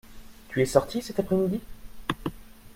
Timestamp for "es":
0.63-0.65